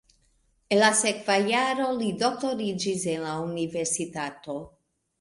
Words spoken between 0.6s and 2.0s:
En la sekva jaro